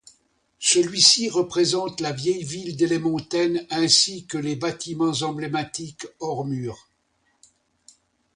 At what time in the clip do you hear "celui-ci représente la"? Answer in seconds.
0.57-2.11